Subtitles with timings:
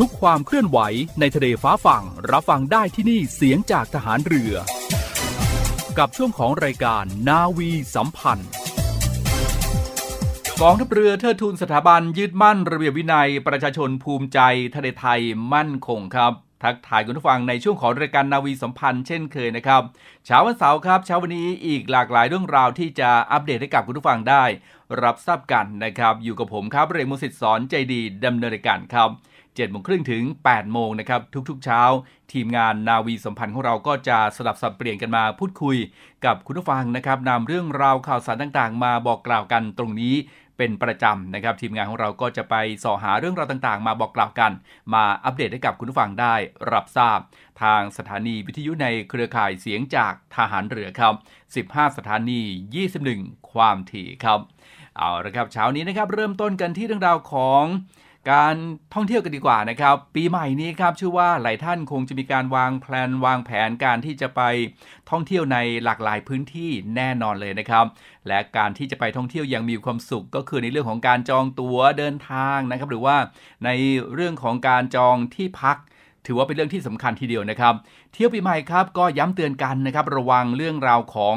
[0.00, 0.78] ทุกความเคลื่อนไหว
[1.20, 4.54] ในทะเลฟ้าฝั่งรับฟังได้ที่นี่เสียงจากทหารเรือ
[5.98, 8.50] กับช่วงของรายการนาวีสัมพันธ์
[10.60, 14.40] กองทัพเรือเทิดทูนสถาบันยึดมั่นระเบียบวินัยประชาชนภูมิใจ
[14.76, 15.20] ทะเลไทย
[15.52, 19.82] มั่นคงครับ ทักทายคุณผู้ฟังในช่วงของรายการนาวีสัมพันธ์เช่นเคยนะครับ
[20.26, 24.44] เช้าวันเสาร์ครับเช้าวันนี้อีกหลากหลายเรื่องราวที่จะอัปเดตให้กับคุณผู้ฟังได้
[25.02, 29.10] รับทราบกันนะครับ อยู่กับผมครับเรมุสิตสอนใจดีดำเนินรายการครับ
[29.56, 31.82] 7โมงครึ่งถึง 8 โมงนะครับ ทุกๆ เช้า
[32.32, 35.76] ทีมงานนาวีสัมพันธ์ของเราก็จะสลับสับเปลี่ยนกันมาพูดคุย
[36.24, 40.14] กับคุณผู้ฟังนะครับนำเรื่องราวข่าวสารต่างๆ มาบอกกล่าวกันตรงนี้
[40.58, 42.54] เป็นประจำนะครับ ทีมงานของเราก็จะไป
[42.84, 44.52] สอหาเรื่องราวต่างๆ มาบอกกล่าวกัน
[44.94, 46.34] มาอัปเดตให้กับคุณผู้ฟังได้
[46.72, 47.18] รับทราบ
[47.62, 51.14] ทางสถานีวิทยุในเครือข่ายเสียงจากทหารเรือครับ
[51.80, 52.40] 15 สถานี
[52.96, 54.40] 21 ความถี่ครับ
[54.96, 57.64] เอาละครับเช้านี้นะครับเริ่มต้นกันที่เรื่องราวของ
[58.32, 58.56] การ
[58.94, 64.40] ท่องเที่ยวกันดีกว่านะครับ ปีใหม่นี้ครับชื่อว่าหลายท่านคงจะมีการวางแผนวางแผนการที่จะไป
[65.10, 67.84] ท่องเที่ยวในหลากหลายพื้นที่แน่นอนเลยนะครับ
[68.28, 73.16] และการที่จะไปท่องเที่ยวยังมีความสุข ก็คือในเรื่องของการจองตั๋วเดินทางนะครับ หรือว่า
[73.64, 73.70] ใน
[74.14, 75.76] เรื่องของการจองที่พัก
[76.26, 77.74] ถือว่าเป็นเรื่องที่สำคัญทีเดียวนะครับ
[78.12, 81.36] เที่ยวปีใหม่ครับก็ย้ำเตือนกันนะครับ ระวังเรื่องราวของ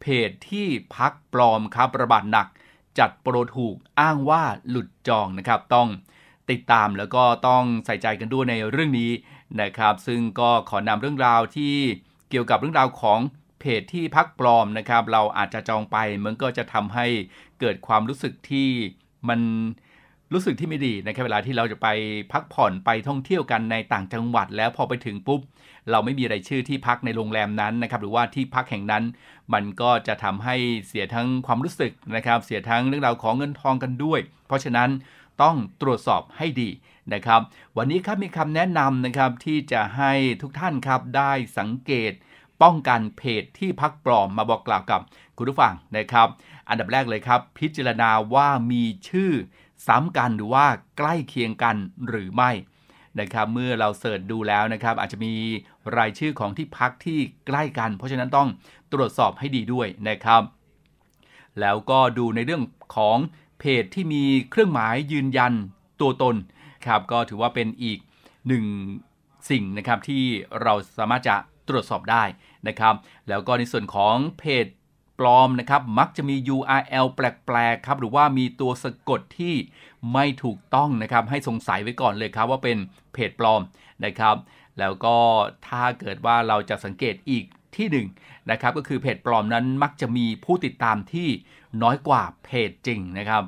[0.00, 0.66] เพจที่
[0.96, 2.46] พักปลอมครับระบาดหนัก
[2.98, 5.88] จัดโปรถูกอ้างว่าหลุดจองนะครับต้อง
[6.50, 9.10] ติดตามแล้วก็ต้องใส่ใจกันด้วยในเรื่องนี้
[9.60, 11.74] นะครับ ซึ่งก็ขอนำเรื่องราวที่
[12.30, 13.20] เกี่ยวกับเรื่องราวของ
[13.60, 17.06] เพจที่พักปลอมนะครับ เราอาจจะจองไปมันก็จะทำให้
[17.60, 18.68] เกิดความรู้สึกที่
[19.28, 19.40] มัน
[20.32, 21.88] รู้สึกที่ไม่ดีนะครับเวลาที่เราจะไป
[22.32, 25.40] พักผ่อนไปท่องเที่ยวกันในต่างจังหวัด แล้วพอไปถึงปุ๊บ
[25.90, 29.04] เราไม่มีรายชื่อที่พักในโรงแรมนั้นนะครับ หรือว่าที่พักแห่งนั้น
[29.52, 30.56] มันก็จะทำให้
[30.88, 34.88] เสียทั้งความรู้สึกนะครับ เสียทั้งเรื่องราวของเงินทองกันด้วย เพราะฉะนั้น
[35.42, 36.70] ต้องตรวจสอบให้ดี
[37.12, 37.40] นะครับ
[37.76, 40.12] วันนี้ครับมีคำแนะนำนะครับที่จะให้
[40.42, 42.12] ทุกท่านครับได้สังเกต
[42.62, 45.00] ป้องกันเพจที่พักปลอมมาบอกกล่าวกับ
[45.36, 46.28] คุณผู้ฟังนะครับ
[46.68, 49.32] อันดับแรกเลยครับ พิจารณาว่ามีชื่อ
[49.86, 50.66] ซ้ำกันหรือว่า
[50.98, 51.76] ใกล้เคียงกัน
[52.08, 52.50] หรือไม่
[53.20, 55.34] นะครับเมื่อเราเสิร์ชดูแล้วนะครับ อาจจะมี
[55.96, 58.48] รายชื่อของที่พักที่ใกล้กัน เพราะฉะนั้นต้อง
[58.92, 60.42] ตรวจสอบให้ดีด้วยนะครับ
[61.60, 62.62] แล้วก็ดูในเรื่อง
[62.96, 63.18] ของ
[63.58, 65.52] เพจที่มีเครื่องหมายยืนยัน
[66.00, 66.36] ตัวตน
[66.86, 67.98] ครับก็ถือว่าเป็นอีก
[68.48, 68.64] หนึ่ง
[69.50, 70.22] สิ่งนะครับที่
[70.62, 71.36] เราสามารถจะ
[71.68, 72.24] ตรวจสอบได้
[72.68, 72.94] นะครับ
[73.28, 74.66] แล้วก็ในส่วนของเพจ
[75.18, 79.54] ปลอมนะครับ มักจะมี URL แปลกๆครับหรือว่ามีตัวสะกดที่
[80.12, 82.78] ไม่ถูกต้องนะครับ ให้สงสัยไว้ก่อนเลยครับว่าเป็น
[83.12, 83.62] เพจปลอม
[84.04, 84.36] นะครับ
[84.78, 85.16] แล้วก็
[85.68, 87.44] ถ้าเกิดว่าเราจะสังเกตอีก
[87.76, 88.06] ที่หนึ่ง
[88.50, 91.28] นะครับ ก็คือเพจปลอมนั้นมักจะมีผู้ติดตามที่
[91.82, 93.44] น้อยกว่าเพจจริงนะครับ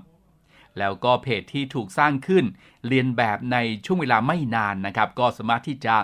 [0.78, 2.44] แล้วก็เพจที่ถูกสร้างขึ้น
[2.88, 5.96] เรียนแบบในช่วงเวลาไม่นานนะครับ ก็สามารถที่จะ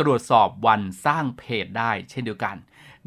[0.00, 2.56] ตรวจสอบวันสร้างเพจได้เช่นเดียวกัน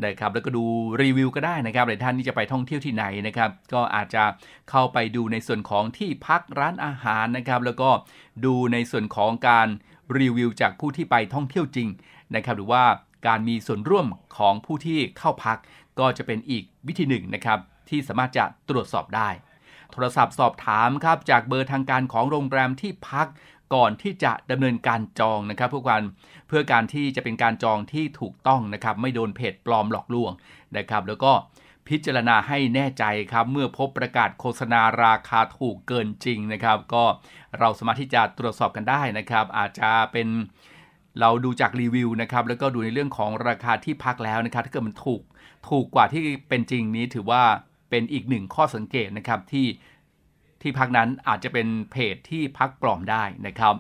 [0.06, 0.64] นะครับแล้วก็ดู
[1.02, 4.24] รีวิวก็ได้นะครับหลายท่านที่จะไปท่องเที่ยวที่ไหนนะครับ ก็อาจจะ
[4.70, 7.90] เข้าไปดูในส่วนของที่พักร้านอาหารนะครับ แล้วก็
[8.46, 9.68] ดูในส่วนของการ
[10.18, 11.88] รีวิวจากผู้ที่ไปท่องเที่ยวจริง
[12.36, 12.84] นะครับ หรือว่า
[13.28, 14.08] การมีส่วนร่วม
[14.38, 15.58] ของผู้ที่เข้าพัก
[16.00, 19.30] ก็จะเป็นอีกวิธีหนึ่งนะครับ ที่สามารถจะตรวจสอบได้
[19.92, 23.28] โทรศัพท์สอบถามครับจากเบอร์ทางการของโรงแรมที่พัก
[23.76, 26.04] ก่อนที่จะดำเนินการจองนะครับเพื่อการ
[26.48, 30.32] เพื่อการที่จะเป็นการจองที่ถูกต้องนะครับ ไม่โดนเพจปลอมหลอกลวง
[30.78, 31.32] นะครับ แล้วก็
[31.88, 37.04] พิจารณาให้แน่ใจครับ เมื่อพบประกาศโฆษณาราคาถูกเกินจริงนะครับ ก็
[37.60, 40.28] เราสามารถที่จะตรวจสอบกันได้นะครับ อาจจะเป็น
[41.20, 45.22] เราดูจากรีวิวนะครับ แล้วก็ดูในเรื่องของราคาที่พักแล้วนะครับ ถ้าเกิดมันถูก
[45.70, 47.44] ถูกกว่าที่เป็นจริงนี้ถือว่า
[47.90, 49.68] เป็นอีกหนึ่งข้อสังเกตนะครับที่
[50.62, 53.76] ที่พักนั้นอาจจะเป็นเพจที่พักปลอมได้นะครับ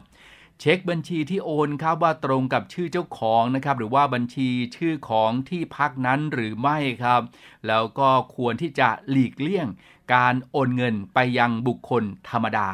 [0.59, 7.21] เช็คบัญชีที่โอนครับว่าตรงกับชื่อเจ้าของนะครับ หรือว่าบัญชีชื่อของที่พักนั้นหรือไม่ครับ
[7.67, 9.67] แล้วก็ควรที่จะหลีกเลี่ยง
[10.13, 12.67] การโอนเงินไปยังบุคคลธรรมดา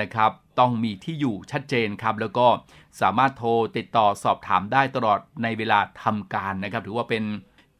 [0.00, 2.46] นะครับ ต้องมีที่อยู่ชัดเจนครับ แล้วก็
[3.00, 7.24] สามารถโทรติดต่อสอบถามได้ตลอดในเวลาทำการนะครับ ถือว่าเป็น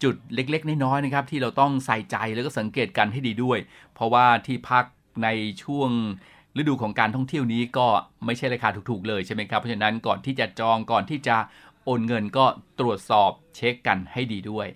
[0.05, 3.59] จุดเล็ก ๆ น้อยๆนะครับที่เราต้องใส่ใจแล้วก็สังเกตกันให้ดีด้วย
[3.95, 4.85] เพราะว่าที่พัก
[5.25, 5.29] ใน
[5.63, 5.91] ช่วง
[6.57, 7.87] ฤดูของการท่องเที่ยวนี้ก็
[8.25, 11.37] ไม่ใช่ราคาถูกๆเลยใช่ไหมครับ เพราะฉะนั้นก่อนที่จะจองก่อนที่จะ
[11.85, 12.45] โอนเงินก็
[12.81, 14.67] ตรวจสอบเช็คกันให้ดีด้วย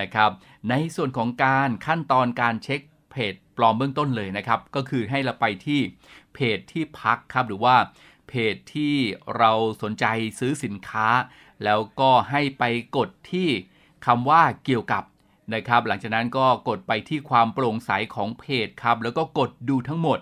[0.00, 0.30] นะครับ
[0.70, 2.80] ในส่วนของการขั้นตอนการเช็ค
[3.10, 5.80] เพจปลอมเบื้องต้นเลยนะครับ ก็คือให้เราไปที่
[6.34, 7.76] เพจที่พักครับหรือว่า
[8.28, 8.94] เพจที่
[9.38, 10.04] เราสนใจ
[10.38, 11.08] ซื้อสินค้า
[11.64, 12.64] แล้วก็ให้ไป
[12.96, 13.48] กดที่
[14.06, 15.04] คำว่าเกี่ยวกับ
[15.54, 20.18] นะครับ หลังจากนั้นก็กดไปที่ความโปร่งใสของเพจครับ แล้วก็กดดูทั้งหมด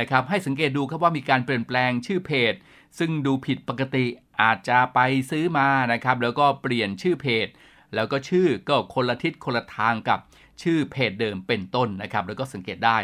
[0.00, 2.54] นะครับ ให้สังเกตดูครับว่ามีการเปลี่ยนแปลงชื่อเพจ
[2.98, 4.06] ซึ่งดูผิดปกติ
[4.42, 4.98] อาจจะไป
[5.30, 7.46] ซื้อมานะครับ แล้วก็เปลี่ยนชื่อเพจ
[7.94, 10.18] แล้วก็ชื่อก็คนละทิศคนละทางกับ
[10.62, 12.98] ชื่อเพจเดิมเป็นต้นนะครับ แล้วก็สังเกตได้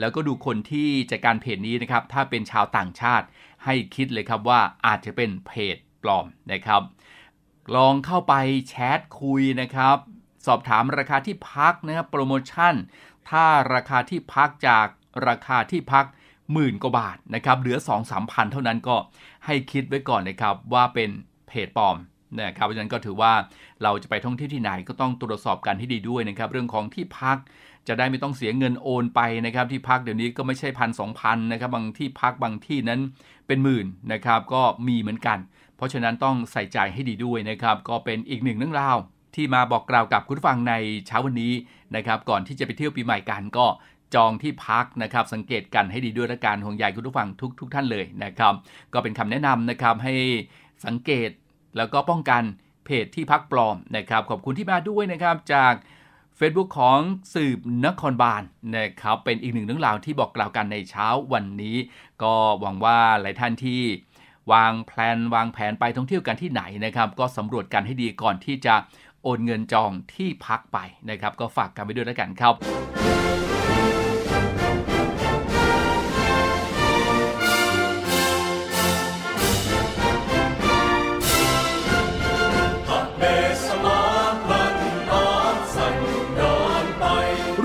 [0.00, 3.26] แล้วก็ดูคนที่จัดการเพจนี้นะครับ ถ้าเป็นชาวต่างชาติ
[3.64, 6.82] ให้คิดเลยครับว่าอาจจะเป็นเพจปลอมนะครับ
[7.76, 8.34] ลองเข้าไป
[8.68, 9.96] แชทคุยนะครับ
[10.46, 12.74] สอบถามราคาที่พักนะครับโปรโมชั่น
[13.30, 14.86] ถ้าราคาที่พักจาก
[15.28, 16.04] ราคาที่พัก
[16.52, 18.96] หมื่นกว่าบาทนะครับเหลือ 2 3พันเท่านั้นก็
[19.46, 21.10] ให้คิดไว้ก่อนนะครับว่าเป็น
[21.48, 21.96] เพจปลอม
[22.40, 23.32] นะครับเพราะฉะนั้นก็ถือว่า
[23.82, 27.36] เราจะไปท่องเที่ยวที่ไหนก็ต้องตรวจสอบกันให้ดีด้วยนะครับ เรื่องของที่พัก
[27.88, 33.00] จะได้ไม่ต้องเสียเงินโอนไปนะครับ ที่พักเดี๋ยวนี้ก็ไม่ใช่พันสองพันนะครับบางที่พักบางที่นั้น
[33.46, 35.38] เป็นหมื่นนะครับ ก็มีเหมือนกัน
[35.80, 38.96] เพราะฉะนั้นต้องใส่ใจให้ดีด้วยนะครับ ก็เป็นอีกหนึ่งเรื่องราว
[39.34, 40.74] ที่มาบอกกล่าวกับคุณผู้ฟังใน
[41.06, 41.52] เช้าวันนี้
[41.96, 43.66] นะครับ ก่อนที่จะไปเที่ยวปีใหม่กันก็
[44.14, 48.54] จองที่พักนะครับ สังเกตกันให้ดีด้วยละการห่วงใยคุณผู้ฟังทุกทุกท่านเลยนะครับ
[48.92, 50.14] ก็เป็นคำแนะนำนะครับให้
[50.86, 51.30] สังเกต
[51.76, 52.42] แล้วก็ป้องกัน
[52.84, 55.74] เพจที่พักปลอมนะครับ ขอบคุณที่มาด้วยนะครับจาก
[56.38, 56.98] Facebook ของ
[57.34, 58.42] สืบนครบาล
[58.76, 61.76] นะครับ เป็นอีกหนึ่งเรื่องราวที่บอกกล่าวกันในเช้าวันนี้
[62.22, 63.80] ก็หวังว่าหลายท่านที่
[64.52, 68.74] วางแผนวางแผนไปท่องเที่ยวกันที่ไหนนะครับ ก็สำรวจกันให้ดีก่อนที่จะ
[69.22, 70.78] โอนเงินจองที่พักไป
[71.10, 72.54] นะครับ ก็ฝากกันไปด้วยแล้วกันครับ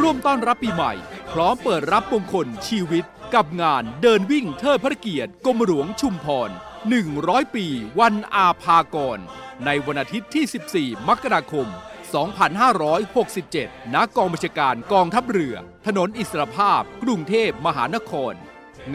[0.01, 3.05] ร่วมต้อนรับปีใหม่พ ร้อมเปิดรับมงคลชีวิต
[3.35, 6.49] กับงานเดินวิ่งเทิดพระเกียรติกรมหลวงชุมพร
[7.01, 7.65] 100 ปี
[7.99, 9.19] วันอาภากร
[9.65, 11.67] ในวันอาทิตย์ที่ 14 มกราคม
[13.41, 15.55] 2567 ณ กองบัญชาการกองทัพเรือ
[15.87, 18.33] ถนนอิสรภาพ กรุงเทพมหานคร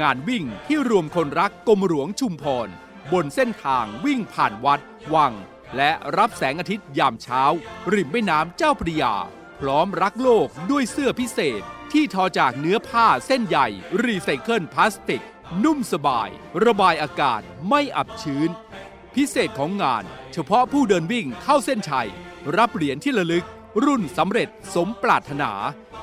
[0.00, 2.68] งานวิ่งที่รวมคนรักกรมหลวงชุมพร
[3.12, 4.80] บนเส้นทางวิ่งผ่านวัด
[5.14, 5.32] วัง
[5.76, 7.42] และรับแสงอาทิตย์ยามเช้า
[7.92, 9.14] ริมแม่น้ำเจ้าพระยา
[9.60, 13.66] พร้อมรักโลกด้วยเสื้อพิเศษ ที่ทอจากเนื้อผ้าเส้นใหญ่
[14.04, 15.22] รีไซเคิลพลาสติก
[15.64, 16.28] นุ่มสบาย
[16.64, 18.50] ระบายอากาศไม่อับชื้น
[19.14, 22.08] พิเศษของงาน เฉพาะผู้เดินวิ่งเข้าเส้นชัย
[22.56, 23.46] รับเหรียญที่ระลึก
[23.84, 25.52] รุ่นสำเร็จสมปรารถนา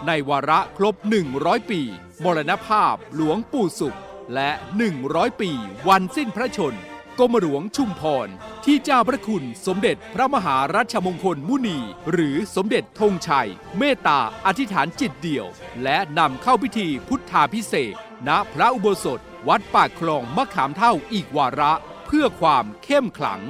[0.08, 0.96] ในวาระครบ
[1.34, 1.82] 100 ปี
[2.24, 3.98] มรณภาพหลวงปู่สุข
[4.34, 4.50] และ
[4.96, 5.52] 100 ปี
[5.88, 6.76] วันสิ้นพระชน
[7.20, 8.28] กรมหลวงชุมพร
[8.66, 11.80] ที่เจ้าพระคุณสมเด็จพระมหารัชมงคลมุนี
[12.12, 15.48] หรือสมเด็จธงชัย เมตตาอธิษฐานจิตเดี่ยว
[15.84, 17.94] และนำเข้าพิธีพุทธาพิเศษ
[18.28, 21.74] ณพระอุโบสถ วัดปากคลองมะขามเท่าอีกวาระ
[22.06, 23.42] เพื่อความเข้มขลัง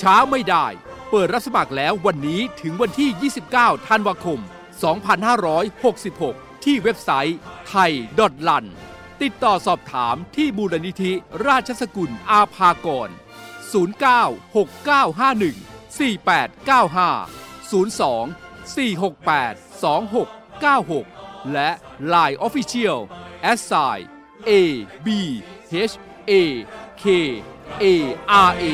[0.00, 0.66] ช้าไม่ได้
[1.10, 4.38] เปิดรับสมัครแล้ววันนี้ถึงวันที่ 29 ธันวาคม
[5.92, 8.66] 2566 ที่เว็บไซต์ไทยดอทลัน
[9.22, 11.12] ติดต่อสอบถามที่มูลนิธิ
[11.46, 13.08] ราชสกุลอาภากร
[13.72, 13.78] 0969514895
[17.70, 18.02] 02
[18.74, 21.70] 468 2696 และ
[22.12, 22.98] Line Official
[23.58, 23.98] s i
[24.48, 24.52] a
[25.06, 25.08] b
[25.90, 25.94] h
[26.30, 26.32] a
[27.02, 27.04] k
[27.82, 27.84] a
[28.48, 28.64] r a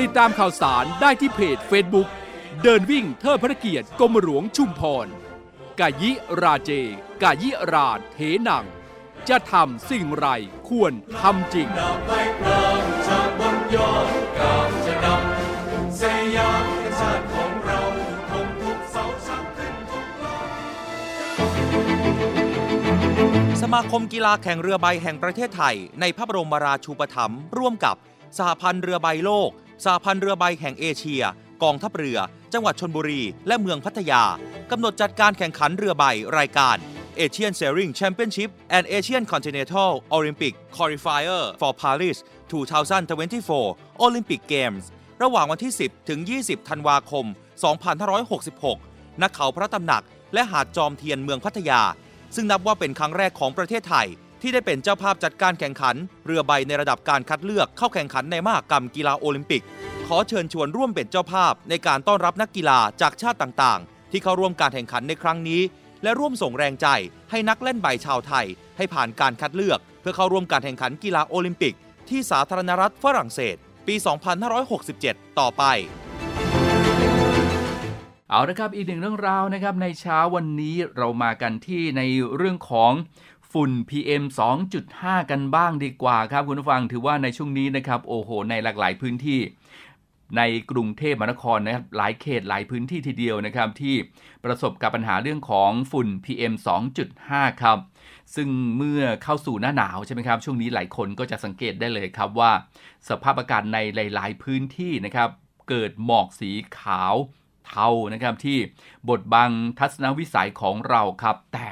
[0.00, 2.08] ติดตามข่าวสารได้ที่เพจ Facebook
[2.64, 5.06] เดินวิ่งเทิดพระเกียรติกรมหลวงชุมพร
[5.80, 6.10] กายิ
[6.42, 6.70] ราเจ
[7.22, 8.64] กายิราเทนัง
[9.28, 10.26] จะทำสิ่งไร
[10.68, 11.82] ควรทำจริงสมา
[18.30, 20.38] คงทุกเสาชักขึ้นทุกลา
[23.54, 27.96] นสมาคมกีฬาแข่งเรือใบแห่งประเทศไทย ในพระบรมราชูปถัมภ์ร่วมกับ
[28.38, 29.50] สหพันธ์เรือใบโลก
[29.84, 31.24] สหพันธ์เรือใบแห่งเอเชีย
[31.62, 32.18] กองทัพเรือ
[32.52, 34.22] จังหวัดชนบุรี และเมืองพัทยา
[34.70, 36.04] กำหนดจัดการแข่งขันเรือใบ
[36.38, 36.76] รายการ
[37.20, 42.16] Asian Sailing Championship and Asian Continental Olympic Qualifier for Paris
[43.30, 44.84] 2024 Olympic Games
[45.22, 47.24] ระหว่างวันที่ 10 ถึง 20 ธันวาคม
[48.02, 51.80] 2566 ณ เขาพระตำหนัก และหาดจอมเทียนเมืองพัทยา
[52.34, 54.08] ซึ่งนับว่าเป็นครั้งแรกของประเทศไทย
[54.42, 59.62] ที่ได้เป็นเจ้าภาพจัดการแข่งขัน เรือใบในระดับการคัดเลือกเข้าแข่งขันในมหกรรมกีฬาโอลิมปิก
[60.06, 65.60] ขอเชิญชวนร่วมเป็นเจ้าภาพในการต้อนรับนักกีฬาจากชาติต่างๆ ที่เข้าร่วมการแข่งขันในครั้งนี้
[66.02, 66.86] และร่วมส่งแรงใจ
[67.30, 71.74] ให้นักเล่นใบชาวไทย ให้ผ่านการคัดเลือก เพื่อเข้าร่วมการแข่งขันกีฬาโอลิมปิก
[72.08, 73.94] ที่สาธารณรัฐฝรั่งเศส ปี
[74.66, 75.64] 2567 ต่อไป
[78.30, 82.02] เอาละครับอีกหนึ่งเรื่องราวนะครับในเช้าวันนี้เรามากันที่ใน
[82.36, 82.92] เรื่องของ
[83.52, 84.24] ฝุ่น PM
[84.78, 89.40] 2.5 กันบ้างดีกว่าครับคุณผู้ฟังถือว่าในช่วงนี้นะครับโอ้โห ในหลากหลายพื้นที่
[90.36, 93.94] ในกรุงเทพมหานครนะครับหลายเขตหลายพื้นที่ทีเดียวนะครับที่
[94.44, 96.54] ประสบกับปัญหาเรื่องของฝุ่น PM
[97.08, 97.78] 2.5 ครับ
[98.34, 102.52] ซึ่งเมื่อเข้าสู่หน้าหนาวใช่ไหมครับช่วงนี้หลายคนก็จะสังเกตได้เลยครับว่า
[103.08, 105.28] สภาพอากาศในหลาย ๆ พื้นที่นะครับ
[105.68, 107.14] เกิดหมอกสีขาว
[107.66, 108.58] เทานะครับที่
[109.08, 111.68] บดบังทัศนวิสัยของเราครับ แต่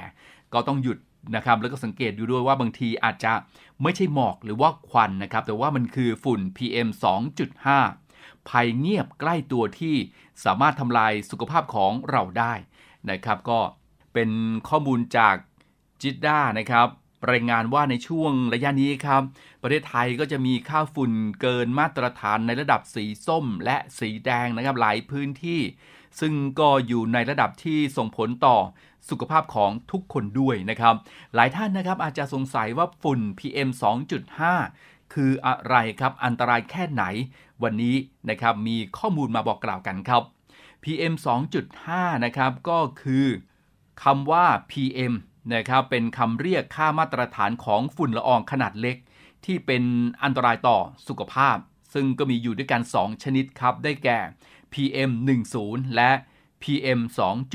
[0.54, 0.98] ก็ต้องหยุด
[1.34, 3.32] นะครับแล้วก็สังเกตดูด้วยว่าบางทีอาจจะ
[3.82, 6.88] ไม่ใช่หมอกหรือว่าควันนะครับ แต่ว่ามันคือฝุ่น PM
[7.68, 9.94] 2.5 ภัยเงียบใกล้ตัวที่
[10.44, 12.54] สามารถทำลายสุขภาพของเราได้
[13.10, 13.60] นะครับ ก็
[14.12, 14.30] เป็น
[14.68, 15.34] ข้อมูลจาก
[16.02, 16.88] จิตด้านะครับ
[17.30, 19.22] รายงานว่าในช่วงระยะนี้ครับ
[19.62, 25.60] ประเทศไทยก็จะมีค่าฝุ่นเกินมาตรฐานในระดับสีส้มและสีแดงนะครับหลายพื้นที่
[26.20, 28.56] ซึ่งก็อยู่ในระดับที่ส่งผลต่อ
[29.10, 30.94] สุขภาพของทุกคนด้วยนะครับ
[31.34, 33.68] หลายท่านนะครับอาจจะสงสัยว่าฝุ่น PM
[34.42, 37.04] 2.5 คืออะไรครับ อันตรายแค่ไหน
[37.62, 37.96] วันนี้
[38.30, 40.22] นะครับมีข้อมูลมาบอกกล่าวกันครับ
[40.82, 41.14] PM
[41.68, 43.26] 2.5 นะครับก็คือ
[44.02, 45.14] คำว่า PM
[45.54, 48.96] นะครับเป็นคำเรียกค่ามาตรฐานของฝุ่นละอองขนาดเล็ก
[49.44, 49.82] ที่เป็น
[50.22, 51.56] อันตรายต่อสุขภาพ
[51.94, 54.18] ซึ่งก็มีอยู่ด้วยกัน 2 ชนิดครับ ได้แก่
[54.72, 55.10] PM
[55.54, 56.10] 10และ
[56.62, 57.00] PM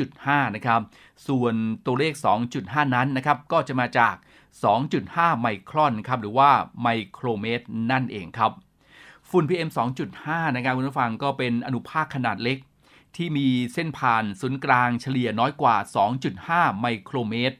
[0.02, 0.82] 2.5 นะครับ
[1.28, 1.54] ส่วน
[1.86, 2.14] ตัวเลข
[2.54, 4.16] 2.5 นั้นนะครับ ก็จะมาจาก
[4.78, 8.52] 2.5 ไมครอนครับ หรือว่าไมโครเมตรนั่นเองครับ
[9.30, 9.70] ฝุ่น PM
[10.12, 12.58] 2.5 นะครับคุณผู้ฟังก็เป็นอนุภาคขนาดเล็ก
[13.16, 15.76] ที่มีเส้นผ่านศูนย์กลางเฉลี่ยน้อยกว่า
[16.28, 17.58] 2.5 ไมโครเมตร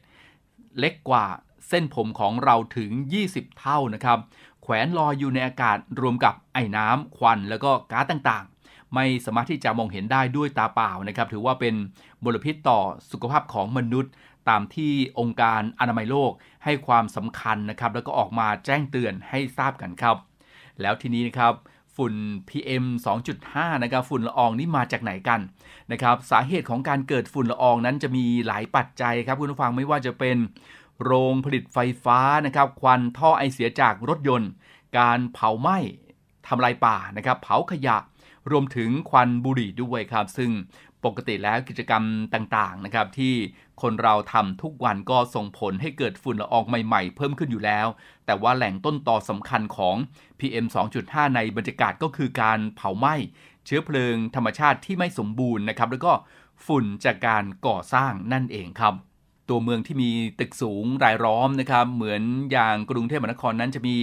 [0.78, 1.26] เล็กกว่า
[1.68, 2.90] เส้นผมของเราถึง
[3.24, 4.18] 20 เท่านะครับ
[4.62, 11.74] แขวนลอยอยู่ในอากาศรวมกับไอ้น้ำควันแล้วก็ก๊าซต่างๆ ไม่สามารถที่จะมองเห็นได้ด้วยตาเปล่านะครับ ถือว่าเป็น
[12.24, 14.12] มลพิษต่อสุขภาพของมนุษย์
[14.48, 16.32] ตามที่องค์การอนามัยโลก
[16.64, 20.16] ให้ความสำคัญนะครับ แล้วก็ออกมาแจ้งเตือนให้ทราบกันครับ
[20.80, 21.54] แล้วทีนี้นะครับ
[22.02, 22.84] ฝุ่น PM
[23.34, 25.40] 2.5 นะครับฝุ่นละอองนี่มาจากไหนกัน
[25.92, 30.36] นะครับสาเหตุของการเกิดฝุ่นละอองนั้นจะมีหลายปัจจัยครับคุณผู้ฟังไม่ว่าจะเป็น
[31.04, 34.50] โรงผลิตไฟฟ้านะครับควันท่อไอเสียจากรถยนต์
[34.98, 35.78] การเผาไหม้
[36.46, 37.96] ทำลายป่านะครับเผาขยะ
[38.50, 40.50] รวมถึงควันบุหรี่ด้วยครับ ซึ่ง
[41.04, 42.04] ปกติแล้วกิจกรรม
[42.34, 43.34] ต่างๆนะครับที่
[43.82, 47.86] คนเราทำทุกวันก็ส่งผลให้เกิดฝุ่นละอองใหม่ๆ เพิ่มขึ้นอยู่แล้ว
[48.26, 49.96] แต่ว่าแหล่งต้นต่อสำคัญของ
[50.38, 50.66] PM
[51.00, 53.14] 2.5 ในบรรยากาศก็คือการเผาไหม้
[53.66, 56.12] เชื้อเพลิงธรรมชาติที่ไม่สมบูรณ์นะครับแล้วก็
[56.66, 58.94] ฝุ่นจากการก่อสร้างนั่นเองครับ
[59.52, 63.96] ตัวเมืองที่มีตึกสูงรายล้อมนะครับ เหมือนอย่างกรุงเทพมหานครนั้นจะมี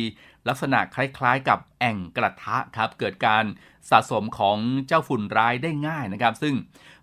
[0.48, 3.44] ลักษณะคล้ายๆ กับแอ่งกระทะครับเกิดการ
[3.90, 6.56] สะสมของเจ้าฝุ่นร้ายได้ง่ายนะครับ ซึ่ง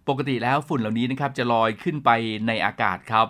[0.08, 2.10] ปกติแล้วฝุ่นเหล่านี้นะครับจะลอยขึ้นไป
[2.46, 3.26] ในอากาศครับ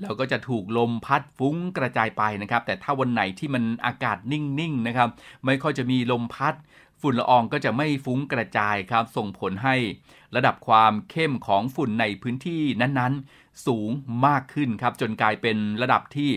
[0.00, 5.08] แล้วก็จะถูกลมพัดฟุ้งกระจายไปนะครับ แต่ถ้าวันไหนที่มันอากาศนิ่งๆนะครับ
[5.44, 6.54] ไม่ค่อยจะมีลมพัด
[7.00, 9.76] ฝุ่นละอองก็จะไม่ฟุ้งกระจายครับ ส่งผลให้
[10.36, 13.90] ระดับความเข้มของฝุ่นในพื้นที่นั้นๆ สูง
[14.26, 16.30] มากขึ้นครับ จนกลายเป็นระดับที่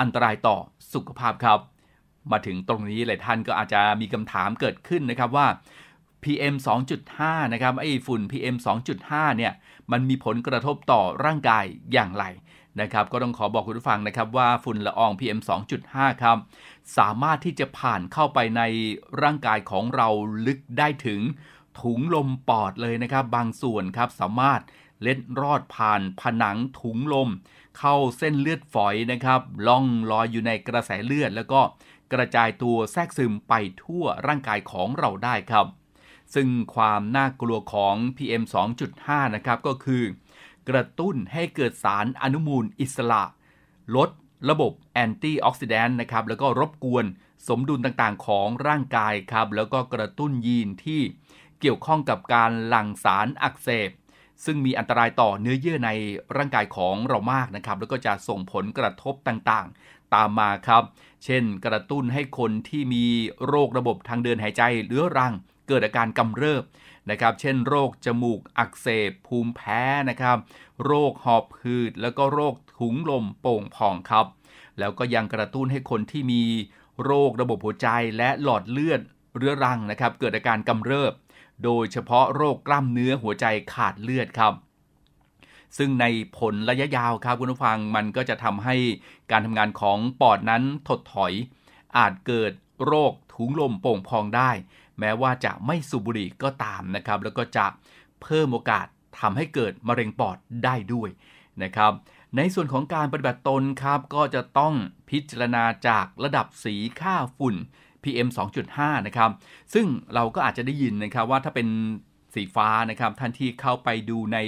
[0.00, 0.56] อันตรายต่อ
[0.92, 1.58] สุขภาพครับ
[2.32, 5.46] มาถึงตรงนี้หลายท่านก็อาจจะมีคำถามเกิดขึ้นนะครับว่า
[6.22, 6.54] PM
[7.04, 8.56] 2.5 นะครับไอ้ฝุ่น PM
[8.96, 9.52] 2.5 เนี่ย
[9.92, 12.24] มันมีผลกระทบต่อร่างกายอย่างไร
[12.80, 15.40] นะครับ ก็ต้องขอบอกคุณผู้ฟังนะครับว่าฝุ่นละออง PM
[15.80, 16.36] 2.5 ครับ
[16.98, 18.62] สามารถที่จะผ่านเข้าไปใน
[19.22, 20.08] ร่างกายของเรา
[20.46, 21.20] ลึกได้ถึง
[21.80, 24.60] ถุงลมปอดเลยนะครับ บางส่วนครับสามารถ
[25.02, 27.28] เล็ดรอดผ่านผนังถุงลม
[27.78, 31.60] เข้าเส้นเลือดฝอยนะครับล่องลอยอยู่ในกระแสเลือด แล้วก็
[32.12, 35.66] กระจายตัวแทรกซึมไปทั่วร่างกายของเราได้ครับ
[36.34, 38.42] ซึ่งความน่ากลัวของ PM
[38.88, 40.02] 2.5 นะครับก็คือ
[40.68, 43.22] กระตุ้นให้เกิดสารอนุมูลอิสระ
[43.96, 44.10] ลด
[44.50, 47.04] ระบบแอนตี้ออกซิแดนต์นะครับแล้วก็รบกวน
[47.48, 51.00] สมดุลต่างๆของร่างกายครับ แล้วก็กระตุ้นยีนที่
[51.60, 53.90] เกี่ยวข้องกับการหลั่งสารอักเสบ
[54.44, 55.90] ซึ่งมีอันตรายต่อเนื้อเยื่อใน
[56.36, 60.82] ร่างกายของเรามากนะครับ แล้วก็จะส่งผลกระทบต่างๆ ตามมาครับ
[61.24, 63.06] เช่น กระตุ้นให้คนที่มี
[63.46, 65.32] โรคระบบทางเดินหายใจเรื้อรัง
[65.68, 66.62] เกิดอาการกำเริบ
[67.10, 70.36] นะครับ เช่น โรคจมูกอักเสบ ภูมิแพ้นะครับ
[70.84, 74.26] โรคหอบหืด แล้วก็โรคถุงลมโป่งพองครับ
[74.78, 76.42] แล้วก็ยังกระตุ้นให้คนที่มี
[77.04, 77.88] โรคระบบหัวใจ
[78.18, 79.00] และหลอดเลือด
[79.36, 81.12] เรื้อรังนะครับ เกิดอาการกำเริบ
[81.64, 84.54] โดยเฉพาะโรคกล้ามเนื้อหัวใจขาดเลือดครับ
[85.78, 86.06] ซึ่งใน
[86.38, 88.76] ผลระยะยาวครับคุณผู้ฟังมันก็จะทำให้
[89.30, 91.32] การทำงานของปอดนั้นถดถอย
[91.96, 92.52] อาจเกิด
[92.84, 94.50] โรคถุงลมโป่งพองได้
[94.98, 97.66] แม้ว่าจะไม่สูบบุหรี่ก็ตามนะครับ แล้วก็จะ
[98.22, 98.86] เพิ่มโอกาส
[99.20, 101.08] ทำให้เกิดมะเร็งปอดได้ด้วย
[101.62, 101.92] นะครับ
[102.36, 104.74] ในส่วนของการปฏิบัติตนครับก็จะต้อง
[105.10, 107.54] พิจารณาจากระดับสีค่าฝุ่น
[108.02, 108.28] PM
[108.66, 109.30] 2.5 นะครับ
[109.74, 111.68] ซึ่งเราก็อาจจะได้ยินนะครับว่าถ้าเป็น
[112.34, 114.38] สีฟ้านะครับท่านที่เข้าไปดูใน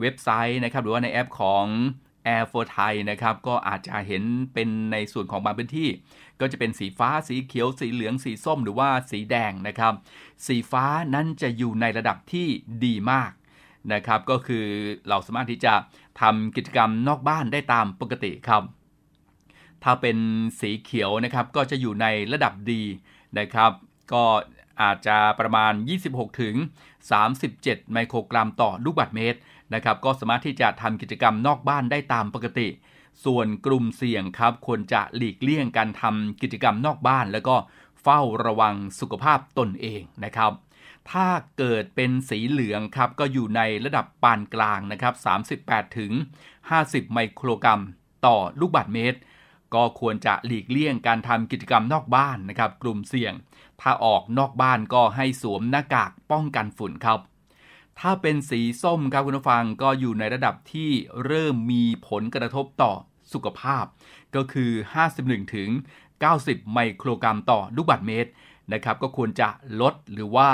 [0.00, 1.64] เว็บไซต์นะครับ หรือว่าในแอปของ
[2.34, 4.22] Air for Thai นะครับ ก็อาจจะเห็น
[4.54, 5.88] เป็นในส่วนของบางพื้นที่
[6.40, 9.92] ก็จะเป็นสีฟ้าสีเขียว สีเหลืองสีส้ม หรือว่าสีแดงนะครับ
[10.46, 12.46] สีฟ้านั้นจะอยู่ในระดับที่
[12.84, 13.30] ดีมาก
[13.92, 14.64] นะครับ ก็คือ
[15.08, 15.74] เราสามารถที่จะ
[16.20, 18.62] ทำกิจกรรมนอกบ้านได้ตามปกติครับ
[19.84, 20.18] ถ้าเป็น
[20.60, 22.82] สีเขียวนะครับก็จะอยู่ในระดับดี
[23.38, 23.70] นะครับ
[24.12, 24.24] ก็
[24.82, 25.72] อาจจะประมาณ
[26.06, 26.54] 26 ถึง
[27.24, 29.38] 37 ไมโครกรัมต่อลูกบาศก์เมตร
[29.74, 32.68] นะครับก็สามารถที่จะทำกิจกรรมนอกบ้านได้ตามปกติ
[33.24, 37.56] ส่วนกลุ่มเสี่ยงครับควรจะหลีกเลี่ยงการทำกิจกรรมนอกบ้าน แล้วก็
[38.02, 40.52] เฝ้าระวังสุขภาพตนเองนะครับ
[41.10, 45.14] ถ้าเกิดเป็นสีเหลืองครับก็อยู่ในระดับปานกลางนะครับ
[45.56, 46.12] 38 ถึง
[46.62, 47.80] 50 ไมโครกรัม
[48.26, 49.18] ต่อลูกบาศก์เมตร
[49.74, 53.32] ก็ควรจะหลีกเลี่ยงการทำกิจกรรมนอกบ้านนะครับ กลุ่มเสี่ยง
[53.80, 57.20] ถ้าออกนอกบ้านก็ให้สวมหน้ากากป้องกันฝุ่นครับ
[58.00, 60.90] ถ้าเป็นสีส้มครับคุณผู้ฟังก็อยู่ในระดับที่
[61.24, 62.92] เริ่มมีผลกระทบต่อ
[63.32, 63.84] สุขภาพ
[64.34, 64.70] ก็คือ
[65.12, 65.70] 51 ถึง
[66.20, 68.30] 90 ไมโครกรัมต่อลูกบาศก์เมตร
[68.72, 69.48] นะครับ ก็ควรจะ
[69.80, 70.48] ลดหรือว่า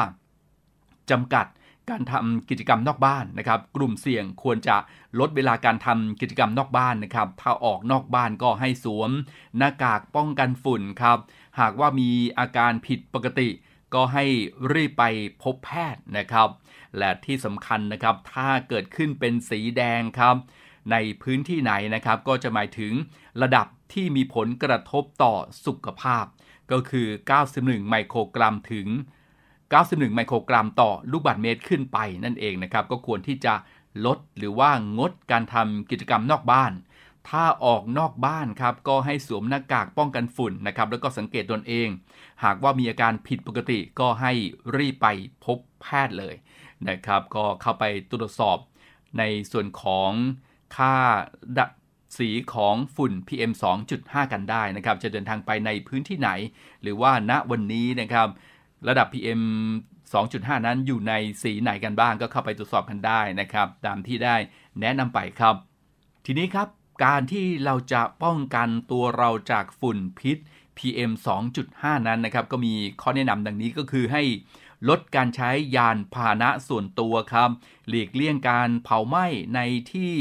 [1.11, 1.47] จำกัด
[1.91, 4.77] การทำกิจกรรมนอกบ้านนะครับ กลุ่มเสี่ยงควรจะ
[5.21, 9.11] ลดเวลาการทำกิจกรรมนอกบ้านนะครับ ถ้าออกนอกบ้านก็ให้สวม
[9.59, 11.19] หน้ากากป้องกันฝุ่นครับ
[11.61, 13.49] หากว่ามีอาการผิดปกติ
[13.95, 14.25] ก็ให้
[14.73, 15.05] รีบไป
[15.43, 16.49] พบแพทย์นะครับ
[16.99, 20.37] และที่สำคัญนะครับ ถ้าเกิดขึ้นเป็นสีแดงครับ
[20.93, 22.93] ในพื้นที่ไหนนะครับ ก็จะหมายถึง
[23.43, 25.35] ระดับที่มีผลกระทบต่อ
[25.67, 26.25] สุขภาพ
[26.73, 27.09] ก็คือ
[27.49, 28.87] 91 ไมโครกรัมถึง
[29.71, 33.55] 91 ไมโครกรัมต่อลูกบาศก์เมตรขึ้นไปนั่นเองนะครับ ก็ควรที่จะ
[34.07, 36.73] ลดหรือว่างดการทำกิจกรรมนอกบ้าน
[37.29, 41.89] ถ้าออกนอกบ้านครับ ก็ให้สวมหน้ากากป้องกันฝุ่นนะครับ แล้วก็สังเกตตนเอง
[42.45, 44.33] หากว่ามีอาการผิดปกติก็ให้
[44.77, 45.07] รีบไป
[45.45, 46.35] พบแพทย์เลย
[46.89, 48.59] นะครับ ก็เข้าไปตรวจสอบ
[49.19, 50.11] ในส่วนของ
[50.77, 50.95] ค่า
[51.59, 51.67] ดั
[52.19, 53.53] สีของฝุ่น PM
[53.93, 56.31] 2.5 กันได้นะครับ จะเดินทางไปในพื้นที่ไหน
[56.83, 58.29] หรือว่าณวันนี้นะครับ
[58.89, 59.43] ระดับ PM
[60.03, 61.13] 2.5 นั้นอยู่ใน
[61.43, 64.37] สีไหนกันบ้างก็เข้าไปตรวจสอบกันได้นะครับ ตามที่ได้
[64.81, 65.55] แนะนำไปครับ
[66.27, 66.69] ทีนี้ครับ
[67.05, 70.37] การที่เราจะป้องกันตัวเราจากฝุ่นพิษ
[70.77, 71.13] PM
[71.55, 74.23] 2.5 นั้นนะครับ ก็มีข้อแนะนำดังนี้ก็คือให้
[74.89, 77.51] ลดการใช้ยานพาหนะส่วนตัวครับ
[77.89, 79.61] หลีกเลี่ยงการเผาไหม้ใน
[79.93, 80.13] ที่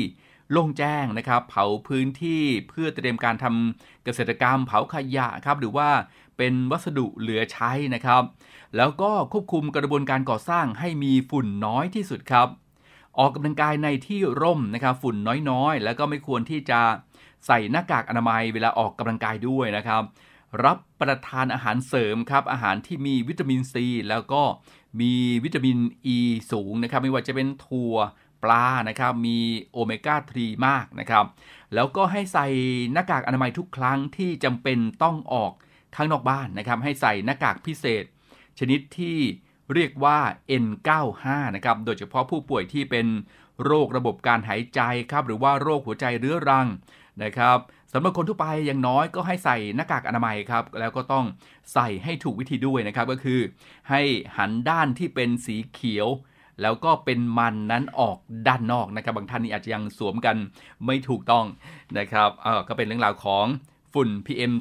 [0.52, 5.90] โล่งแจ้งนะครับ เผาพื้นที่เพื่อเตรียมการทำเกษตรกรรม เผาขยะครับ หรือว่า
[6.38, 8.24] เป็นวัสดุเหลือใช้นะครับ
[8.78, 12.48] แล้วก็ควบคุมกระบวนการก่อสร้างให้มีฝุ่นน้อยที่สุดครับ
[13.18, 15.16] ออกกำลังกายในที่ร่มนะครับฝุ่น
[15.50, 16.80] น้อยๆ แล้วก็ไม่ควรที่จะ
[17.48, 20.04] ใส่หน้ากากอนามัยเวลาออกกำลังกายด้วยนะครับ
[20.66, 24.42] รับประทานอาหารเสริมครับอาหารที่มีวิตามินซีแล้วก็
[25.02, 26.20] มีวิตามินอ e ี
[26.52, 27.96] สูงนะครับ ไม่ว่าจะเป็นถั่ว
[28.44, 29.38] ปลานะครับมี
[29.72, 31.26] โอเมก้า 3 มากนะครับ
[31.74, 32.48] แล้วก็ให้ใส่
[32.94, 35.52] หน้ากากอนามัยทุกครั้งที่จำเป็นต้องออก
[35.96, 38.04] ข้างนอกบ้านนะครับ ให้ใส่หน้ากากพิเศษ
[38.60, 39.18] ชนิดที่
[39.74, 40.20] เรียกว่า
[40.64, 43.08] N95 นะครับ โดยเฉพาะผู้ป่วยที่เป็น
[43.66, 46.68] โรคระบบการหายใจครับ หรือว่าโรคหัวใจเรื้อรัง
[47.24, 47.58] นะครับ
[47.94, 51.26] สำหรับคนทั่วไปอย่างน้อยก็ให้ใส่หน้ากากอนามัยครับ แล้วก็ต้อง
[51.74, 53.40] ใส่ให้ถูกวิธีด้วยนะครับ ก็คือ
[53.90, 54.02] ให้
[54.38, 56.08] หันด้านที่เป็นสีเขียว
[56.62, 58.18] แล้วก็เป็นมันนั้นออก
[58.48, 60.36] ด้านนอกนะครับ บางท่านนี่อาจจะยังสวมกัน
[60.86, 61.46] ไม่ถูกต้อง
[61.98, 63.46] นะครับเออก็เป็นเรื่องราวของ
[63.94, 64.54] ฝุ่น PM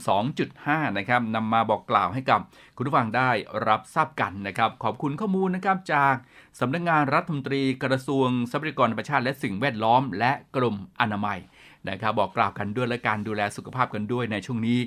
[0.44, 2.40] 2.5 นะครับนำมาบอกกล่าวให้กับ
[2.76, 3.30] คุณผู้ฟังได้
[3.68, 6.14] รับทราบกันนะครับ ขอบคุณข้อมูลนะครับจาก
[6.60, 11.40] สำนักงงานรัฐมนตรีกระทรวงทรัพยากรธรรมชาติและสิ่งแวดล้อม และกรมอนามัย
[11.88, 14.78] นะครับบอกกล่าวกันด้วยและการดูแลสุขภาพกันด้วยในช่วงนี้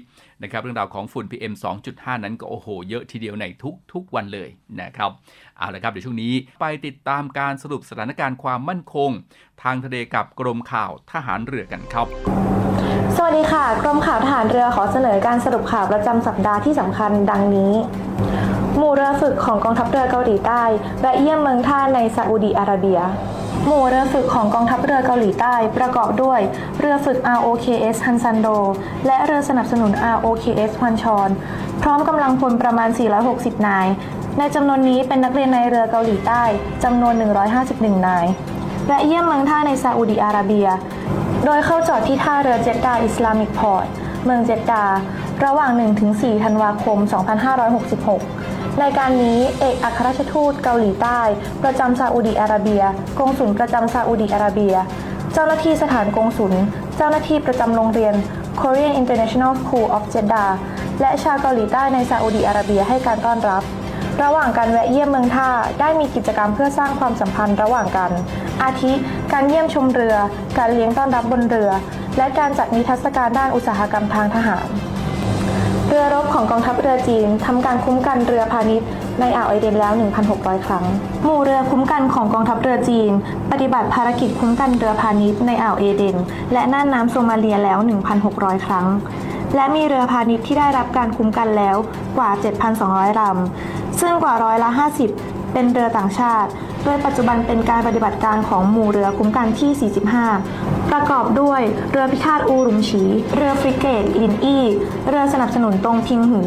[0.43, 1.53] นะครับเรื่องราวของฝุ่น PM
[1.87, 3.45] 2.5 นั้นก็โอ้โห เยอะทีเดียวใน
[3.93, 4.49] ทุกๆวันเลย
[4.81, 5.11] นะครับ
[5.57, 9.11] เอาละครับเดี๋ยวช่วงนี้ไปติดตามการสรุปสถานการณ์ความมั่นคง
[9.63, 12.60] ทางทะเลกับกรมข่าวทหารเรือกันครับ
[13.15, 17.73] สวัสดีค่ะ กรมข่าวทหารเรือขอเสนอการสรุปข่าวประจำสัปดาห์ที่สำคัญดังนี้
[18.77, 20.63] หมู่เรือฝึกของกองทัพเรือเกาหลีใต้
[21.01, 22.99] แวะเยี่ยมเมืองท่าในซาอุดีอาระเบีย
[23.67, 26.39] หมู่เรือฝึกของกองทัพเรือเกาหลีใต้ประกอบด้วย
[26.79, 28.47] เรือฝึก ROKS ฮันซันโด
[29.07, 31.29] และเรือสนับสนุน ROKS ฮวันชอน
[31.81, 32.89] พร้อมกำลังพลประมาณ
[33.27, 33.87] 460 นาย
[34.37, 36.43] ในจำนวนนี้เป็นนักเรียนในเรือเกาหลีใต้
[36.83, 37.13] จำนวน
[37.59, 38.27] 151 นาย
[38.89, 40.67] และเยี่ยมเมืองท่าในซาอุดีอาระเบีย
[41.45, 43.85] โดยเข้าจอดที่ท่าเรือเจดดาอิสลามิกพอร์ต
[44.25, 44.85] เมืองเจดดา
[45.45, 45.71] ระหว่าง
[46.07, 46.97] 1-4 ธันวาคม
[48.09, 51.19] 2566 ในการนี้เอกอัครราชทูตเกาหลีใต้
[51.63, 52.83] ประจำซาอุดีอาระเบีย
[53.19, 54.75] กงสุลประจำซาอุดีอาระเบีย
[55.33, 56.53] เจ้าหน้าที่สถานกงสุล
[56.97, 58.13] เจ้าหน้าที่ประจำโรงเรียน
[58.59, 60.49] Korean International School of Jeddah
[61.01, 63.63] และชาวเกาหลีใต้ในซาอุดีอาระเบียให้การต้อนรับ
[64.23, 68.11] ระหว่างการแวะเยี่ยมเมืองท่าได้มีกิจกรรมเพื่อสร้างความสัมพันธ์ระหว่างกัน
[68.63, 68.91] อาทิ
[69.33, 70.15] การเยี่ยมชมเรือ
[70.57, 71.71] การเลี้ยงต้อนรับบนเรือ
[72.17, 74.67] และการจัดนิทรรศการด้านอุตสาหกรรมทางทหาร
[75.87, 78.87] เรือรบของกองทัพเรือจีนทำการคุ้มกันเรือพาณิชย์
[79.19, 79.93] ในอ่าวไอเดนแล้ว
[80.29, 80.85] 1,600 ครั้ง
[81.23, 83.11] หมู่เรือคุ้มกันของกองทัพเรือจีน
[83.51, 86.15] ปฏิบัติภารกิจคุ้มกันเรือพาณิชย์ในอ่าวเอเดน
[86.53, 87.79] และน่านน้ำโซมาเลียแล้ว
[88.21, 88.87] 1,600 ครั้ง
[89.55, 91.75] และมีเรือพาณิชย์ที่ได้รับการคุ้มกันแล้ว
[92.17, 92.29] กว่า
[92.75, 94.69] 7,200ลำ ซึ่งกว่าร้อยละ
[95.11, 96.49] 50 เป็นเรือต่างชาติ
[96.83, 99.91] โดยปัจจุบันเป็นการปฏิบัติการของหมู่เรือคุ้มกันที่
[100.45, 101.61] 45 ประกอบด้วย
[101.91, 103.03] เรือพิฆาตอูรุมฉี
[103.35, 104.65] เรือฟริเกตลินอี้
[105.09, 106.41] เรือสนับสนุนตรงพิงหู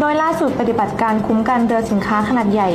[0.00, 2.70] โดยล่าสุดปฏิบัติการคุ้มกันเรือสินค้าขนาดใหญ่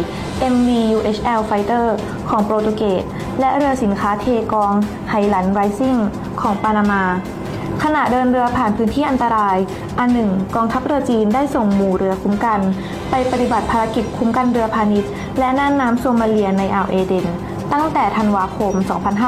[0.53, 1.85] MV UHL Fighter
[2.29, 3.03] ของโปรตุเกส
[3.39, 4.73] และเรือสินค้าเทกอง
[5.09, 5.95] ไฮลันไรซิ่ง
[6.41, 7.03] ของปานามา
[7.83, 9.57] ขณะเดินเรือผ่านพื้นที่อันตราย
[9.99, 12.59] อันหนึ่งกองทัพเรือจีนได้ส่งหมู่เรือคุ้มกัน
[13.09, 17.27] ไปปฏิบัติภารกิจคุ้มกันเรือพาณิชย์ และน่านน้ำโซมาเลียในอ่าวเอเดน
[17.73, 18.73] ตั้งแต่ธันวาคม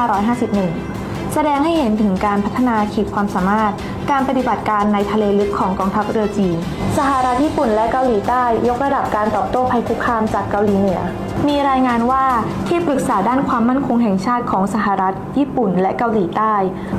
[0.02, 0.91] 2551
[1.36, 3.72] แสดงให้เห็นถึงการพัฒนาขีดความสามารถ
[4.12, 6.58] การปฏิบัติการในทะเลลึกของกองทัพเรือจีน
[6.98, 11.00] สหรัฐญี่ปุ่นและเกาหลีใต้ยกระดับการตอบโต้ภัยคุกคามจากเกาหลีเหนือ
[11.48, 12.26] มีรายงานว่า
[12.68, 16.54] ที่ปรึกษาด้านความมั่นคงแห่งชาติของสหรัฐ ญี่ปุ่น และเกาหลีใต้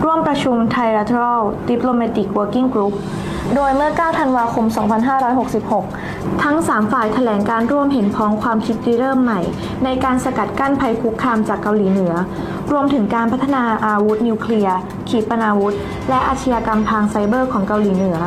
[0.04, 2.94] ร่วมประชุม Trilateral Diplomatic Working Group
[3.54, 4.66] โดยเมื่อ 9 ธันวาคม
[5.34, 9.40] 2566 ทั้ง 3 ฝ่ายแถลงการร่วมเห็นพ้องความคิดริเริ่มใหม่
[9.84, 12.12] ในการสกัดกั้นภัยคุกคามจากเกาหลีเหนือ
[12.72, 14.76] รวมถึงการพัฒนาอาวุธนิวเคลียร์
[15.08, 15.74] ขีปนาวุธ
[16.08, 18.18] และอาชญากรรมทางไซเบอร์ของเกาหลีเหนือ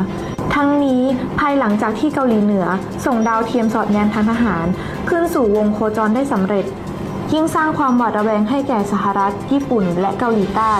[0.56, 1.02] ทั้งนี้
[1.40, 2.66] ภายหลังจากที่เกาหลีเหนือ
[3.06, 4.66] ส่งดาวเทียมสอดแนมทางทหาร
[5.10, 6.66] ขึ้นสู่วงโคจรได้สำเร็จ
[7.34, 10.74] ยิ่งสร้างความหวาดระแวงให้แก่สหรัฐ ญี่ปุ่น และเกาหลีใต้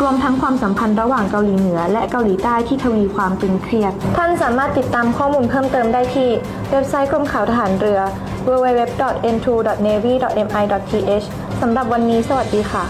[0.00, 6.28] รวมทั้งความสัมพันธ์ระหว่างเกาหลีเหนือ และเกาหลีใต้ที่ทวีความตึงเครียด ท่านสามารถติดตามข้อมูลเพิ่มเติมได้ที่
[6.70, 8.00] เว็บไซต์กรมข่าวทหารเรือ
[8.46, 11.26] www.n2.navy.mi.th
[11.60, 12.84] สำหรับวันนี้สวัสดีค่ะ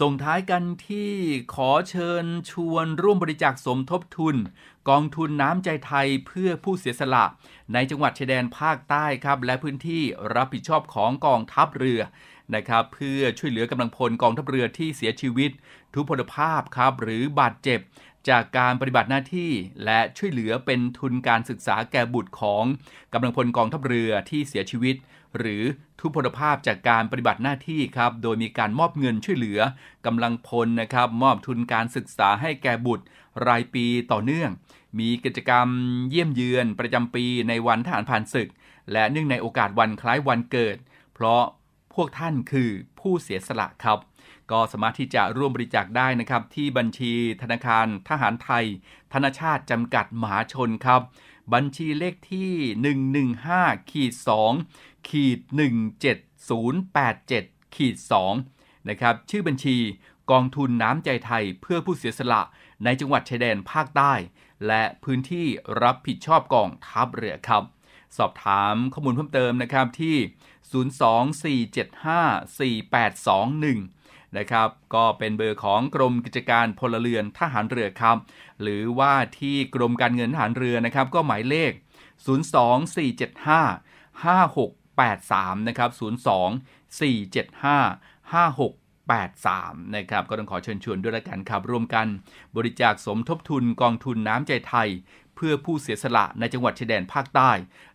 [0.00, 1.10] ส่งท้ายกันที่
[1.54, 4.36] ขอเชิญชวนร่วมบริจาคสมทบทุน
[4.88, 7.24] กองทุนน้ำใจไทยเพื่อผู้เสียสละ
[7.72, 10.02] ในจังหวัดชายแดนภาคใต้ครับ และพื้นที่
[10.34, 12.00] รับผิดชอบของกองทัพเรือ
[12.54, 15.50] นะครับเพื่อช่วยเหลือกำลังพลกองทัพเรือที่เสียชีวิต
[15.94, 17.80] ทุพพลภาพครับหรือบาดเจ็บ
[18.28, 19.50] จากการปฏิบัติหน้าที่
[19.84, 22.64] และช่วยเหลือเป็นทุนการศึกษาแก่บุตรของ
[23.12, 24.96] กำลังพลกองทัพเรือที่เสียชีวิต
[25.38, 25.62] หรือ
[26.00, 29.60] ทุพพลภาพจากการปฏิบัติหน้าที่ครับโดยมีการมอบเงินช่วยเหลือ
[30.06, 33.04] กำลังพลนะครับมอบทุนการศึกษาให้แก่บุตร
[33.46, 34.50] รายปีต่อเนื่อง
[34.98, 35.68] มีกิจกรรม
[36.10, 38.48] เยี่ยมเยือนประจำปีในวันทหารผ่านศึก
[38.92, 40.76] และเนื่องในโอกาสวันคล้ายวันเกิด
[41.14, 41.42] เพราะ
[41.94, 43.98] พวกท่านคือผู้เสียสละครับ
[44.50, 48.64] ก็สามารถที่จะร่วมบริจาคได้นะครับ ที่บัญชีธนาคารทหารไทย
[49.12, 51.00] ธนชาติจำกัดมหาชนครับ
[51.54, 52.52] บัญชีเลขที่
[53.36, 54.12] 115ขีด
[54.60, 55.38] 2ขีด
[56.58, 57.96] 17087ขีด
[58.42, 59.76] 2นะครับ ชื่อบัญชี
[60.30, 62.42] กองทุนน้ำใจไทยเพื่อผู้เสียสละ
[62.84, 64.12] ในจังหวัดชายแดนภาคใต้
[64.66, 65.46] และพื้นที่
[65.82, 67.62] รับผิดชอบกองทัพเรือครับ
[68.18, 70.16] สอบถามข้อมูลเพิ่มเติมนะครับที่
[72.70, 78.16] 024754821 นะครับ ก็เป็นเบอร์ของกรมกิจการพลเรือนทหารเรือครับ
[78.62, 81.72] หรือว่าที่กรมการเงินทหารเรือนะครับ ก็หมายเลข
[82.64, 88.79] 02475 5683 นะครับ 0247556
[89.10, 92.06] 83 นะครับ ก็ต้องขอเชิญชวนด้วยละกันครับร่วมกัน
[92.56, 94.88] บริจาคสมทบทุนกองทุนน้ำใจไทย
[95.34, 97.50] เพื่อผู้เสียสละในจังหวัดชายแดนภาคใต้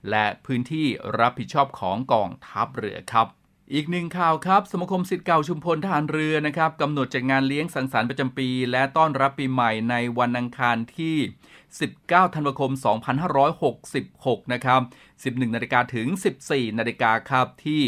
[0.09, 0.87] และพื้นที่
[1.19, 3.27] รับผิดชอบของกองทัพเรือครับ
[3.73, 11.17] อีกหนึ่งข่าวครับ สมาคมสิทธิ์เก่าชุมพลทหารเรือนะครับกำหนดจัดงานเลี้ยงสังสรรค์ประจำปี และต้อนรับปีใหม่ในวันอังคารที่
[11.75, 12.71] 19 ธันวาคม
[13.61, 14.81] 2566 นะครับ
[15.23, 16.07] 11 นาฬิกาถึง
[16.43, 17.83] 14 นาฬิกาครับที่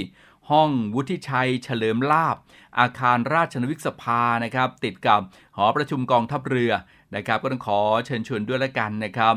[0.50, 2.38] ห้องวุฒิชัย เฉลิมลาบ
[2.80, 5.22] อาคารราชนวิกสภานะครับ ติดกับ
[5.58, 6.72] หอประชุมกองทัพเรือ
[7.16, 9.36] นะครับ ก็ต้องขอเชิญชวนด้วยละกันนะครับ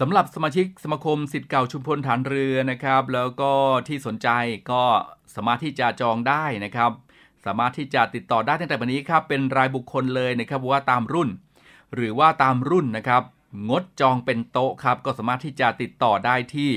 [0.00, 3.52] สำหรับสมาชิกสมาคมสิทธิ์เก่าชุมพลฐานเรือนะครับ แล้วก็
[3.88, 4.28] ที่สนใจ
[4.70, 4.82] ก็
[5.34, 6.90] สามารถที่จะจองได้นะครับ
[7.44, 11.28] สามารถที่จะติดต่อได้ตั้งแต่วันนี้ครับเป็นรายบุคคลเลยนะครับว่าตามรุ่น
[11.94, 13.22] หรือว่าตามรุ่นนะครับ
[13.68, 16.70] งดจองเป็นโต๊ะครับ ก็สามารถที่จะติดต่อได้ที่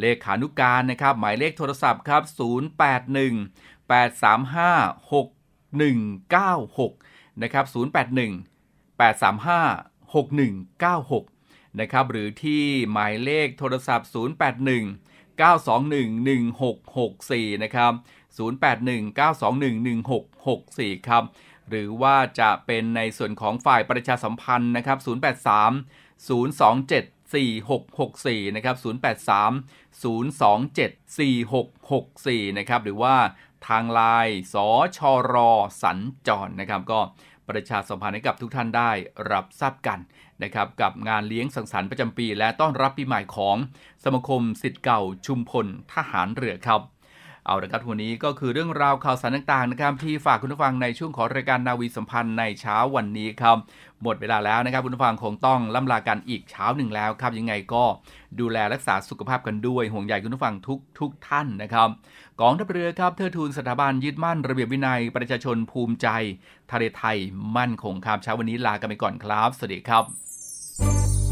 [0.00, 3.92] เลขานุการนะครับ หมายเลขโทรศัพท์ครับ 081 835
[6.80, 7.74] 6196 นะครับ 081
[8.98, 16.40] 835 6196 นะครับ หรือที่หมายเลขโทรศัพท์ 081 921
[16.98, 17.92] 1664 นะครับ
[18.36, 19.98] 081 921
[20.44, 21.24] 1664 ครับ
[21.68, 25.08] หรือว่าจะเป็นในส่วนของฝ่ายประชาสัมพันธ์นะครับ 083
[26.28, 30.04] 027 4664 นะครับ 083 027
[31.18, 33.16] 4664 นะครับ หรือว่า
[33.68, 34.56] ทางไลน์ส
[34.96, 34.98] ช
[35.32, 35.34] ร
[35.82, 37.00] สัญจรนะครับ ก็
[37.48, 38.90] ประชาสัมพันธ์ให้กับทุกท่านได้
[39.32, 39.98] รับทราบกัน
[40.42, 43.56] นะครับกับงานเลี้ยงสังสรรค์ประจำปี และต้อนรับปีใหม่ของ
[44.04, 46.80] สมาคมสิทธิ์เก่าชุมพลทหารเรือครับ
[47.46, 53.56] เอาละครับวันนี้ก็คือเรื่องราวข่าวสารต่างๆนะครับที่ฝากคุณผู้ฟังในช่วงของรายการนาวีสัมพันธ์ในเช้าวันนี้ครับ
[54.02, 57.84] หมดเวลาแล้วนะครับคุณผู้ฟังคงต้องล่ำลากันอีกเช้าหนึ่งแล้วครับยังไงก็
[58.40, 61.88] ดูแลรักษาสุขภาพกันด้วยห่วงใยคุณผู้ฟังทุกทุกท่านนะครับ
[62.40, 66.08] กองทัพเรือครับเทิดทูนสถาบันยึดมั่นระเบียบวินัยประชาชนภูมิใจ
[66.72, 67.18] ทะเลไทย
[67.56, 71.23] มั่นคงครับเช้าวันนี้ลากันไปก่อนครับสวัสดีครับ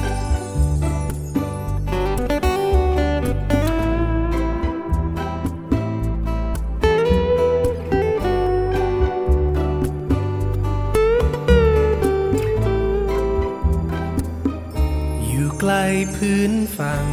[16.27, 17.07] พื้นฝั่ง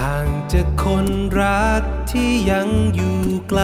[0.00, 1.06] ห่างจากคน
[1.40, 3.62] รักที่ยังอยู่ไกล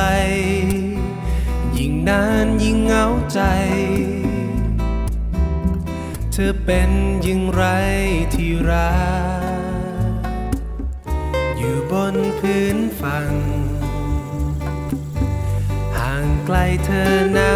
[1.77, 3.41] ยิ่งนานยิ่งเหงาใจ
[6.33, 6.91] เธอเป็น
[7.27, 7.65] ย่งไร
[8.35, 8.95] ที่รั
[10.21, 10.23] ก
[11.57, 13.33] อยู่บนพื้นฝั่ง
[15.99, 17.53] ห่างไกลเธอนะ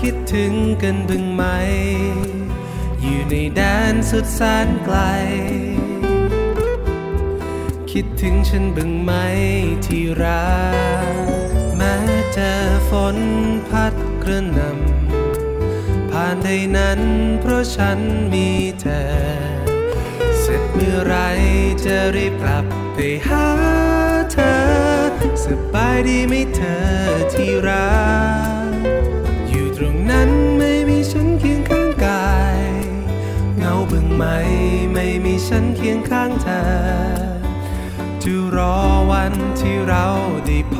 [0.00, 1.44] คิดถึงกันบ้างไหม
[3.34, 4.98] ในแดนสุดแสนไกล
[7.90, 9.12] คิดถึงฉันบ้างไหม
[9.86, 10.52] ที่รั
[11.14, 11.16] ก
[11.76, 11.94] แม้
[12.32, 12.54] เจอ
[12.88, 13.16] ฝน
[13.68, 17.00] พัดกระหน่ำผ่านใดนั้น
[17.40, 17.98] เพราะฉัน
[18.32, 18.48] มี
[18.80, 19.04] เธอ
[20.38, 21.16] เสร็จเมื่อไร
[21.84, 22.64] จะรีบกลับ
[22.94, 23.46] ไปหา
[24.32, 24.56] เธอ
[25.44, 26.82] สบายดีไหมเธอ
[27.32, 27.88] ที่รั
[28.60, 28.61] ก
[34.16, 34.24] ไหม
[34.92, 36.62] ไม่มีฉันเคียงข้างเธอ
[38.22, 38.76] จะรอ
[39.10, 40.06] วันที่เรา
[40.46, 40.76] ได้พ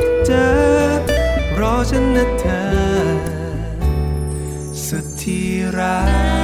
[0.00, 0.48] บเจอ
[1.60, 2.64] รอฉันนะเธอ
[4.84, 5.98] สุดที่รั
[6.38, 6.39] ก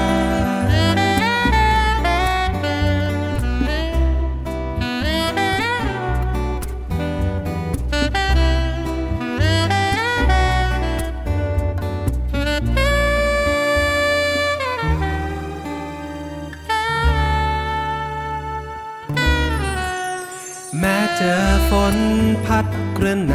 [21.97, 21.99] น
[22.45, 22.67] พัด
[22.99, 23.35] กระน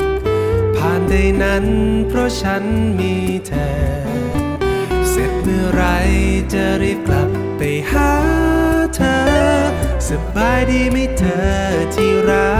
[0.00, 1.66] ำผ่านใดนั้น
[2.08, 2.64] เพราะฉัน
[2.98, 3.14] มี
[3.48, 3.72] เธอ
[5.08, 5.84] เสร็จเมื่อไร
[6.52, 8.12] จะรีบกลับไปหา
[8.96, 9.18] เธอ
[10.08, 11.48] สบายดีไหมเธอ
[11.94, 12.54] ที่รั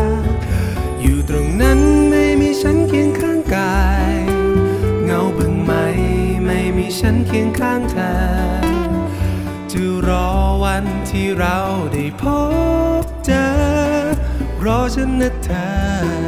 [0.00, 0.22] ก
[1.00, 1.80] อยู่ตรงนั้น
[2.10, 3.80] ไม่มีฉันเคียงข้างกา
[4.12, 4.14] ย
[5.04, 5.72] เงาบึงไหม
[6.46, 8.14] ไม่มีฉันเคียงข้างเธอ
[9.72, 10.28] จะรอ
[10.64, 11.56] วันที่เรา
[11.92, 12.22] ได้พ
[12.68, 12.69] บ
[14.60, 16.19] เจอรอฉันนะเธอ